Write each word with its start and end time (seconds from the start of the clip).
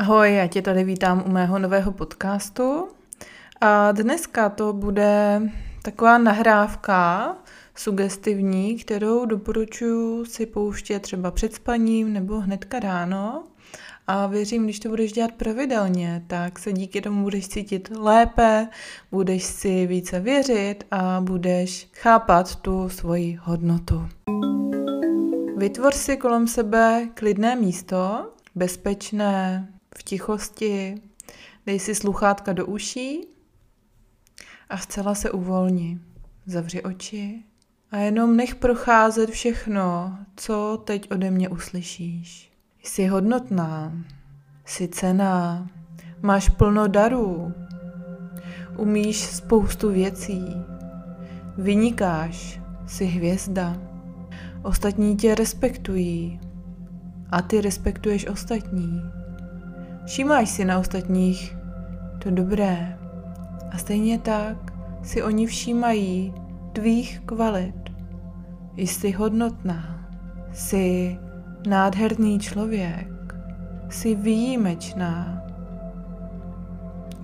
Ahoj, 0.00 0.34
já 0.34 0.46
tě 0.46 0.62
tady 0.62 0.84
vítám 0.84 1.24
u 1.26 1.30
mého 1.30 1.58
nového 1.58 1.92
podcastu. 1.92 2.88
A 3.60 3.92
dneska 3.92 4.48
to 4.48 4.72
bude 4.72 5.42
taková 5.82 6.18
nahrávka 6.18 7.36
sugestivní, 7.74 8.76
kterou 8.76 9.26
doporučuji 9.26 10.24
si 10.24 10.46
pouštět 10.46 11.00
třeba 11.00 11.30
před 11.30 11.54
spaním 11.54 12.12
nebo 12.12 12.40
hnedka 12.40 12.78
ráno. 12.80 13.44
A 14.06 14.26
věřím, 14.26 14.64
když 14.64 14.80
to 14.80 14.88
budeš 14.88 15.12
dělat 15.12 15.32
pravidelně, 15.32 16.24
tak 16.26 16.58
se 16.58 16.72
díky 16.72 17.00
tomu 17.00 17.22
budeš 17.22 17.48
cítit 17.48 17.90
lépe, 17.96 18.68
budeš 19.12 19.44
si 19.44 19.86
více 19.86 20.20
věřit 20.20 20.84
a 20.90 21.20
budeš 21.20 21.88
chápat 21.94 22.56
tu 22.56 22.88
svoji 22.88 23.38
hodnotu. 23.42 24.08
Vytvor 25.56 25.92
si 25.92 26.16
kolem 26.16 26.46
sebe 26.46 27.08
klidné 27.14 27.56
místo, 27.56 28.30
bezpečné, 28.54 29.68
v 30.00 30.02
tichosti, 30.02 31.02
dej 31.66 31.78
si 31.78 31.94
sluchátka 31.94 32.52
do 32.52 32.66
uší 32.66 33.26
a 34.68 34.78
zcela 34.78 35.14
se 35.14 35.30
uvolni. 35.30 36.00
Zavři 36.46 36.82
oči 36.82 37.42
a 37.90 37.96
jenom 37.96 38.36
nech 38.36 38.54
procházet 38.54 39.30
všechno, 39.30 40.18
co 40.36 40.82
teď 40.84 41.10
ode 41.10 41.30
mě 41.30 41.48
uslyšíš. 41.48 42.52
Jsi 42.82 43.06
hodnotná, 43.06 43.92
jsi 44.64 44.88
cená, 44.88 45.68
máš 46.22 46.48
plno 46.48 46.86
darů, 46.86 47.54
umíš 48.76 49.20
spoustu 49.20 49.90
věcí, 49.90 50.44
vynikáš, 51.58 52.60
jsi 52.86 53.04
hvězda. 53.04 53.76
Ostatní 54.62 55.16
tě 55.16 55.34
respektují 55.34 56.40
a 57.30 57.42
ty 57.42 57.60
respektuješ 57.60 58.26
ostatní. 58.26 59.19
Všímáš 60.10 60.50
si 60.50 60.64
na 60.64 60.78
ostatních 60.78 61.56
to 62.18 62.30
dobré 62.30 62.98
a 63.70 63.78
stejně 63.78 64.18
tak 64.18 64.72
si 65.02 65.22
oni 65.22 65.46
všímají 65.46 66.34
tvých 66.72 67.20
kvalit. 67.26 67.90
Jsi 68.76 69.10
hodnotná, 69.10 70.08
jsi 70.52 71.18
nádherný 71.68 72.38
člověk, 72.38 73.34
jsi 73.88 74.14
výjimečná. 74.14 75.42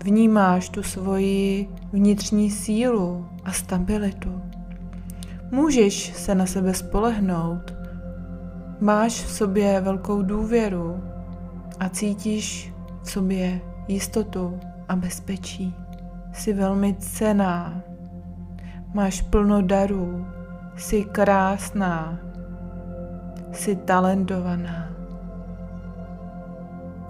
Vnímáš 0.04 0.68
tu 0.68 0.82
svoji 0.82 1.68
vnitřní 1.92 2.50
sílu 2.50 3.28
a 3.44 3.52
stabilitu. 3.52 4.42
Můžeš 5.50 6.12
se 6.16 6.34
na 6.34 6.46
sebe 6.46 6.74
spolehnout. 6.74 7.74
Máš 8.80 9.12
v 9.12 9.30
sobě 9.30 9.80
velkou 9.80 10.22
důvěru 10.22 11.02
a 11.80 11.88
cítíš 11.88 12.75
sobě 13.08 13.60
jistotu 13.88 14.60
a 14.88 14.96
bezpečí. 14.96 15.74
Jsi 16.32 16.52
velmi 16.52 16.94
cená, 16.94 17.82
máš 18.94 19.22
plno 19.22 19.62
darů, 19.62 20.26
jsi 20.76 21.04
krásná, 21.04 22.18
jsi 23.52 23.76
talentovaná. 23.76 24.88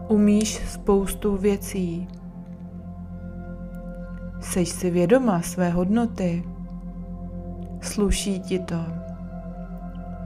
Umíš 0.08 0.68
spoustu 0.68 1.36
věcí. 1.36 2.08
Seš 4.40 4.68
si 4.68 4.90
vědoma 4.90 5.42
své 5.42 5.70
hodnoty. 5.70 6.44
Sluší 7.80 8.40
ti 8.40 8.58
to. 8.58 8.84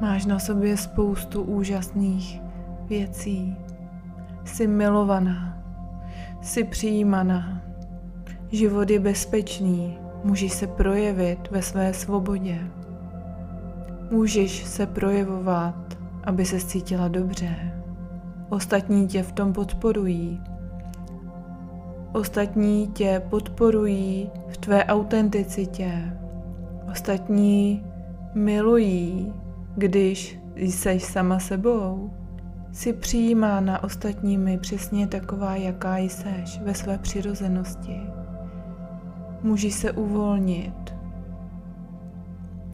Máš 0.00 0.26
na 0.26 0.38
sobě 0.38 0.76
spoustu 0.76 1.42
úžasných 1.42 2.40
věcí. 2.88 3.56
Jsi 4.44 4.66
milovaná. 4.66 5.59
Jsi 6.42 6.64
přijímaná. 6.64 7.62
Život 8.52 8.90
je 8.90 9.00
bezpečný. 9.00 9.98
Můžeš 10.24 10.52
se 10.52 10.66
projevit 10.66 11.50
ve 11.50 11.62
své 11.62 11.94
svobodě. 11.94 12.58
Můžeš 14.10 14.64
se 14.64 14.86
projevovat, 14.86 15.98
aby 16.24 16.44
se 16.44 16.60
cítila 16.60 17.08
dobře. 17.08 17.56
Ostatní 18.48 19.06
tě 19.06 19.22
v 19.22 19.32
tom 19.32 19.52
podporují. 19.52 20.40
Ostatní 22.12 22.88
tě 22.88 23.22
podporují 23.30 24.30
v 24.48 24.56
tvé 24.56 24.84
autenticitě. 24.84 26.16
Ostatní 26.90 27.84
milují, 28.34 29.32
když 29.76 30.38
jsi 30.56 31.00
sama 31.00 31.38
sebou. 31.38 32.10
Jsi 32.72 32.92
přijímána 32.92 33.84
ostatními 33.84 34.58
přesně 34.58 35.06
taková, 35.06 35.56
jaká 35.56 35.98
jseš 35.98 36.60
ve 36.60 36.74
své 36.74 36.98
přirozenosti. 36.98 38.00
Můžeš 39.42 39.74
se 39.74 39.92
uvolnit. 39.92 40.94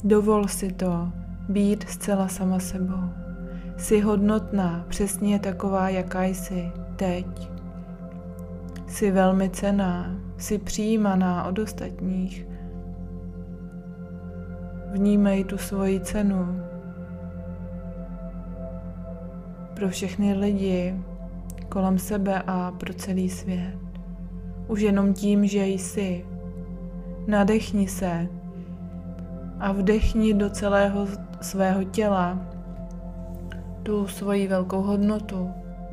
Dovol 0.04 0.48
si 0.48 0.72
to, 0.72 1.12
být 1.48 1.88
zcela 1.88 2.28
sama 2.28 2.58
sebou. 2.58 3.10
Jsi 3.76 4.00
hodnotná, 4.00 4.84
přesně 4.88 5.38
taková, 5.38 5.88
jaká 5.88 6.24
jsi 6.24 6.72
teď. 6.96 7.50
Jsi 8.86 9.10
velmi 9.10 9.50
cená, 9.50 10.16
jsi 10.38 10.58
přijímaná 10.58 11.44
od 11.44 11.58
ostatních. 11.58 12.46
Vnímej 14.92 15.44
tu 15.44 15.58
svoji 15.58 16.00
cenu, 16.00 16.60
pro 19.76 19.88
všechny 19.88 20.34
lidi 20.34 20.94
kolem 21.68 21.98
sebe 21.98 22.42
a 22.46 22.70
pro 22.70 22.94
celý 22.94 23.30
svět. 23.30 23.78
Už 24.68 24.80
jenom 24.80 25.14
tím, 25.14 25.46
že 25.46 25.66
jsi. 25.66 26.24
Nadechni 27.26 27.88
se 27.88 28.28
a 29.60 29.72
vdechni 29.72 30.34
do 30.34 30.50
celého 30.50 31.06
svého 31.40 31.84
těla 31.84 32.38
tu 33.82 34.06
svoji 34.06 34.48
velkou 34.48 34.82
hodnotu 34.82 35.50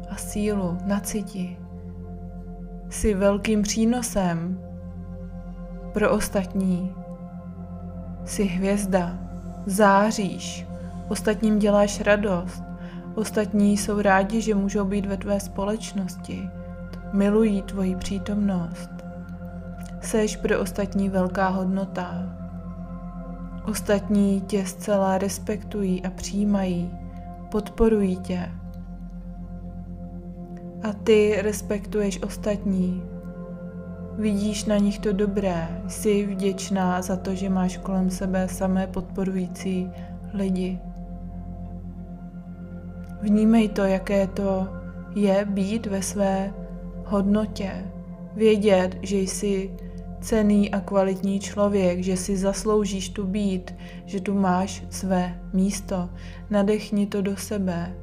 a 0.10 0.16
sílu 0.16 0.78
naciti. 0.86 1.58
Jsi 2.90 3.14
velkým 3.14 3.62
přínosem 3.62 4.60
pro 5.94 6.12
ostatní. 6.12 6.94
Jsi 8.26 8.44
hvězda, 8.44 9.20
záříš, 9.66 10.68
ostatním 11.10 11.60
děláš 11.60 12.02
radost, 12.02 12.64
Ostatní 13.16 13.78
jsou 13.78 14.02
rádi, 14.02 14.42
že 14.42 14.56
můžou 14.56 14.86
být 14.86 15.06
ve 15.06 15.18
tvé 15.18 15.40
společnosti. 15.40 16.50
Milují 17.14 17.62
tvoji 17.62 17.96
přítomnost. 17.96 18.90
Seš 20.02 20.36
pro 20.36 20.60
ostatní 20.60 21.10
velká 21.10 21.48
hodnota. 21.48 22.36
Ostatní 23.68 24.42
tě 24.42 24.66
zcela 24.66 25.18
respektují 25.18 26.06
a 26.06 26.10
přijímají, 26.10 26.92
podporují 27.52 28.18
tě. 28.18 28.50
A 30.84 30.94
ty 30.94 31.36
respektuješ 31.42 32.24
ostatní. 32.24 33.04
Vidíš 34.18 34.66
na 34.66 34.78
nich 34.78 35.00
to 35.00 35.14
dobré, 35.14 35.82
jsi 35.88 36.26
vděčná 36.26 37.02
za 37.02 37.16
to, 37.16 37.36
že 37.36 37.50
máš 37.50 37.78
kolem 37.78 38.10
sebe 38.10 38.48
samé 38.48 38.88
podporující 38.88 39.92
lidi. 40.34 40.80
Vnímej 43.24 43.70
to, 43.70 43.82
jaké 43.82 44.28
to 44.28 44.68
je 45.16 45.46
být 45.46 45.86
ve 45.86 46.02
své 46.02 46.54
hodnotě. 47.06 47.72
Vědět, 48.36 48.98
že 49.02 49.18
jsi 49.18 49.72
cený 50.22 50.72
a 50.72 50.80
kvalitní 50.80 51.40
člověk, 51.40 52.04
že 52.04 52.18
si 52.18 52.38
zasloužíš 52.38 53.10
tu 53.10 53.28
být, 53.28 53.76
že 54.06 54.22
tu 54.22 54.34
máš 54.34 54.84
své 54.90 55.40
místo. 55.54 56.10
Nadechni 56.50 57.08
to 57.08 57.22
do 57.22 57.38
sebe 57.38 57.96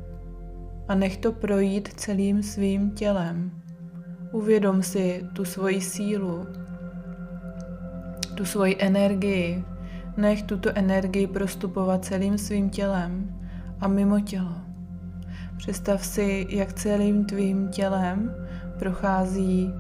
a 0.89 0.95
nech 0.95 1.17
to 1.17 1.33
projít 1.33 1.89
celým 1.97 2.43
svým 2.43 2.91
tělem. 2.91 3.51
Uvědom 4.33 4.83
si 4.83 5.25
tu 5.33 5.45
svoji 5.45 5.81
sílu, 5.81 6.47
tu 8.35 8.45
svoji 8.45 8.77
energii. 8.79 9.65
Nech 10.17 10.43
tuto 10.43 10.71
energii 10.75 11.27
prostupovat 11.27 12.05
celým 12.05 12.39
svým 12.39 12.71
tělem 12.71 13.41
a 13.81 13.89
mimo 13.89 14.21
tělo. 14.21 14.60
Představ 15.61 16.07
si, 16.07 16.47
jak 16.51 16.73
celým 16.73 17.25
tvým 17.25 17.69
tělem 17.69 18.35
prochází 18.79 19.75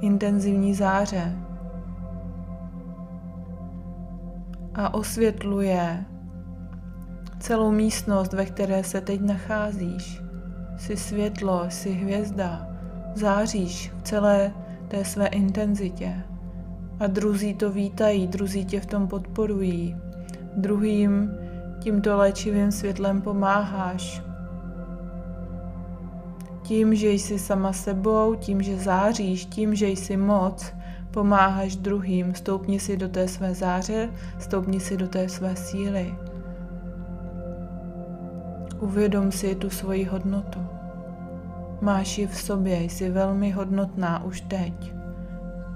intenzivní 0.00 0.74
záře 0.74 1.36
a 4.74 4.94
osvětluje 4.94 6.04
celou 7.38 7.70
místnost, 7.70 8.32
ve 8.32 8.46
které 8.46 8.84
se 8.84 9.00
teď 9.00 9.20
nacházíš. 9.20 10.22
Jsi 10.76 10.96
světlo, 10.96 11.64
jsi 11.68 11.92
hvězda, 11.92 12.68
záříš 13.14 13.92
v 13.98 14.02
celé 14.02 14.52
té 14.88 15.04
své 15.04 15.26
intenzitě. 15.26 16.14
A 17.00 17.06
druzí 17.06 17.54
to 17.54 17.72
vítají, 17.72 18.26
druzí 18.26 18.64
tě 18.64 18.80
v 18.80 18.86
tom 18.86 19.08
podporují. 19.08 19.96
Druhým 20.56 21.30
tímto 21.78 22.16
léčivým 22.16 22.72
světlem 22.72 23.22
pomáháš, 23.22 24.22
Tím, 26.62 26.94
že 26.94 27.10
jsi 27.10 27.38
sama 27.38 27.72
sebou, 27.72 28.34
tím, 28.34 28.62
že 28.62 28.76
záříš, 28.76 29.46
tím, 29.46 29.74
že 29.74 29.88
jsi 29.88 30.16
moc, 30.16 30.72
pomáháš 31.10 31.76
druhým, 31.76 32.34
stoupni 32.34 32.80
si 32.80 32.96
do 32.96 33.08
té 33.08 33.28
své 33.28 33.54
záře, 33.54 34.10
stoupni 34.38 34.80
si 34.80 34.96
do 34.96 35.08
té 35.08 35.28
své 35.28 35.56
síly. 35.56 36.14
Uvědom 38.80 39.32
si 39.32 39.54
tu 39.54 39.70
svoji 39.70 40.04
hodnotu. 40.04 40.60
Máš 41.80 42.18
ji 42.18 42.26
v 42.26 42.36
sobě, 42.36 42.82
jsi 42.82 43.10
velmi 43.10 43.50
hodnotná 43.50 44.24
už 44.24 44.40
teď. 44.40 44.94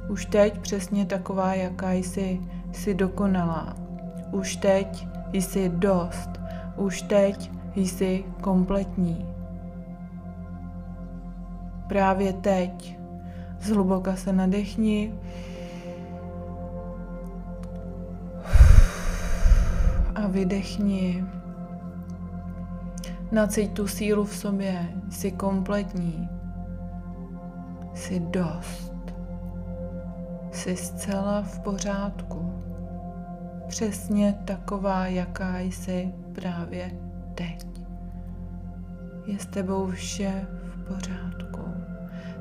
Už 0.08 0.26
teď 0.26 0.58
přesně 0.58 1.06
taková, 1.06 1.54
jaká 1.54 1.92
jsi, 1.92 2.40
jsi 2.72 2.94
dokonalá. 2.94 3.74
Už 4.32 4.56
teď 4.56 5.08
jsi 5.32 5.68
dost. 5.68 6.30
Už 6.76 7.02
teď 7.02 7.50
jsi 7.74 8.24
kompletní. 8.40 9.35
Právě 11.88 12.32
teď 12.32 12.98
zhluboka 13.60 14.16
se 14.16 14.32
nadechni. 14.32 15.14
A 20.14 20.26
vydechni. 20.26 21.24
Nacít 23.32 23.72
tu 23.72 23.88
sílu 23.88 24.24
v 24.24 24.36
sobě. 24.36 24.88
Jsi 25.10 25.30
kompletní. 25.30 26.28
Jsi 27.94 28.20
dost. 28.20 28.92
Jsi 30.52 30.76
zcela 30.76 31.42
v 31.42 31.58
pořádku. 31.60 32.62
Přesně 33.68 34.32
taková, 34.44 35.06
jaká 35.06 35.58
jsi 35.58 36.14
právě 36.32 36.90
teď. 37.34 37.66
Je 39.26 39.38
s 39.38 39.46
tebou 39.46 39.86
vše 39.86 40.46
v 40.62 40.94
pořádku. 40.94 41.75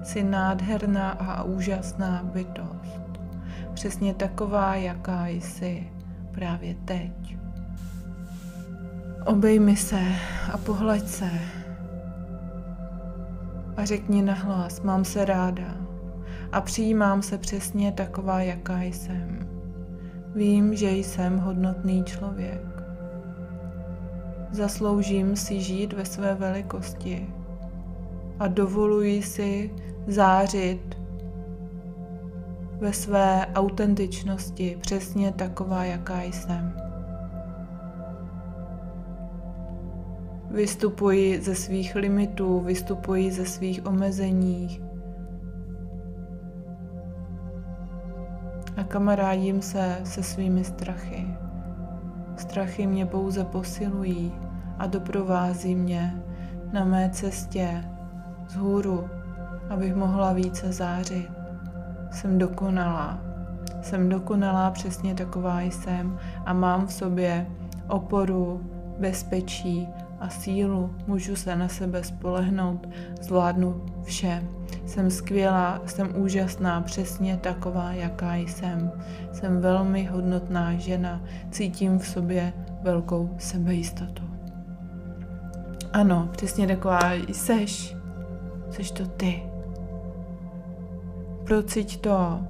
Jsi 0.05 0.23
nádherná 0.23 1.11
a 1.11 1.43
úžasná 1.43 2.23
bytost. 2.23 3.19
Přesně 3.73 4.13
taková, 4.13 4.75
jaká 4.75 5.27
jsi 5.27 5.91
právě 6.31 6.75
teď. 6.85 7.37
Obejmi 9.25 9.75
se 9.75 10.01
a 10.53 10.57
pohlaď 10.57 11.07
se. 11.07 11.29
A 13.77 13.85
řekni 13.85 14.21
nahlas, 14.21 14.81
mám 14.81 15.05
se 15.05 15.25
ráda. 15.25 15.77
A 16.51 16.61
přijímám 16.61 17.21
se 17.21 17.37
přesně 17.37 17.91
taková, 17.91 18.41
jaká 18.41 18.81
jsem. 18.81 19.39
Vím, 20.35 20.75
že 20.75 20.91
jsem 20.91 21.37
hodnotný 21.37 22.03
člověk. 22.03 22.83
Zasloužím 24.51 25.35
si 25.35 25.61
žít 25.61 25.93
ve 25.93 26.05
své 26.05 26.35
velikosti 26.35 27.27
a 28.39 28.47
dovoluji 28.47 29.23
si 29.23 29.71
zářit 30.07 30.97
ve 32.79 32.93
své 32.93 33.45
autentičnosti 33.55 34.77
přesně 34.81 35.31
taková, 35.31 35.83
jaká 35.83 36.21
jsem. 36.21 36.73
Vystupuji 40.51 41.41
ze 41.41 41.55
svých 41.55 41.95
limitů, 41.95 42.59
vystupuji 42.59 43.31
ze 43.31 43.45
svých 43.45 43.85
omezení 43.85 44.81
a 48.77 48.83
kamarádím 48.83 49.61
se 49.61 49.97
se 50.03 50.23
svými 50.23 50.63
strachy. 50.63 51.27
Strachy 52.37 52.87
mě 52.87 53.05
pouze 53.05 53.43
posilují 53.43 54.33
a 54.77 54.87
doprovází 54.87 55.75
mě 55.75 56.23
na 56.73 56.85
mé 56.85 57.09
cestě 57.09 57.94
vzhůru, 58.47 59.09
abych 59.69 59.95
mohla 59.95 60.33
více 60.33 60.73
zářit. 60.73 61.31
Jsem 62.11 62.37
dokonalá. 62.37 63.19
Jsem 63.81 64.09
dokonalá, 64.09 64.71
přesně 64.71 65.15
taková 65.15 65.61
jsem 65.61 66.17
a 66.45 66.53
mám 66.53 66.87
v 66.87 66.93
sobě 66.93 67.47
oporu, 67.87 68.61
bezpečí 68.99 69.87
a 70.19 70.29
sílu. 70.29 70.95
Můžu 71.07 71.35
se 71.35 71.55
na 71.55 71.67
sebe 71.67 72.03
spolehnout, 72.03 72.89
zvládnu 73.21 73.85
vše. 74.03 74.43
Jsem 74.85 75.11
skvělá, 75.11 75.81
jsem 75.85 76.09
úžasná, 76.15 76.81
přesně 76.81 77.37
taková, 77.37 77.91
jaká 77.93 78.35
jsem. 78.35 78.91
Jsem 79.31 79.61
velmi 79.61 80.05
hodnotná 80.05 80.75
žena, 80.75 81.21
cítím 81.51 81.99
v 81.99 82.07
sobě 82.07 82.53
velkou 82.81 83.35
sebejistotu. 83.37 84.23
Ano, 85.93 86.29
přesně 86.31 86.67
taková 86.67 87.13
jseš. 87.13 87.95
Seš 88.75 88.91
to 88.91 89.07
ty. 89.07 89.43
Prociť 91.47 92.01
to 92.01 92.43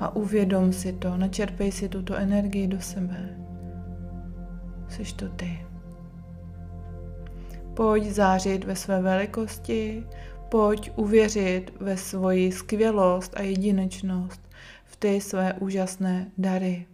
a 0.00 0.16
uvědom 0.16 0.72
si 0.72 0.92
to, 0.92 1.16
načerpej 1.16 1.72
si 1.72 1.88
tuto 1.88 2.16
energii 2.16 2.68
do 2.68 2.80
sebe. 2.80 3.16
Seš 4.88 5.12
to 5.12 5.28
ty. 5.28 5.64
Pojď 7.74 8.04
zářit 8.04 8.64
ve 8.64 8.76
své 8.76 9.02
velikosti, 9.02 10.04
pojď 10.48 10.90
uvěřit 10.96 11.72
ve 11.80 11.96
svoji 11.96 12.52
skvělost 12.52 13.32
a 13.36 13.42
jedinečnost, 13.42 14.40
v 14.84 14.96
ty 14.96 15.20
své 15.20 15.54
úžasné 15.54 16.30
dary. 16.38 16.86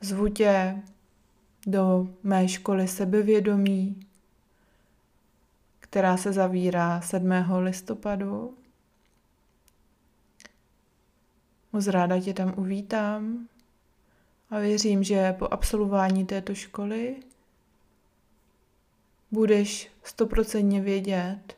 Zvu 0.00 0.28
tě 0.28 0.76
do 1.66 2.08
mé 2.22 2.48
školy 2.48 2.88
sebevědomí, 2.88 4.05
která 5.96 6.16
se 6.16 6.32
zavírá 6.32 7.00
7. 7.00 7.32
listopadu. 7.58 8.54
Moc 11.72 11.86
ráda 11.86 12.20
tě 12.20 12.34
tam 12.34 12.54
uvítám 12.56 13.48
a 14.50 14.58
věřím, 14.58 15.04
že 15.04 15.32
po 15.32 15.48
absolvování 15.50 16.26
této 16.26 16.54
školy 16.54 17.16
budeš 19.30 19.90
stoprocentně 20.02 20.80
vědět, 20.80 21.56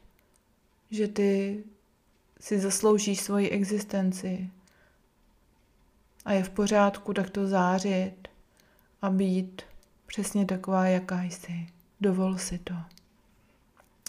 že 0.90 1.08
ty 1.08 1.64
si 2.40 2.60
zasloužíš 2.60 3.20
svoji 3.20 3.50
existenci 3.50 4.50
a 6.24 6.32
je 6.32 6.44
v 6.44 6.50
pořádku 6.50 7.14
takto 7.14 7.46
zářit 7.46 8.28
a 9.02 9.10
být 9.10 9.62
přesně 10.06 10.46
taková, 10.46 10.86
jaká 10.86 11.22
jsi. 11.22 11.66
Dovol 12.00 12.38
si 12.38 12.58
to. 12.58 12.74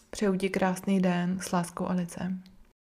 Přeju 0.10 0.36
ti 0.36 0.50
krásný 0.50 1.02
den 1.02 1.40
s 1.40 1.52
láskou 1.52 1.88
a 1.88 1.94
licem. 1.94 2.44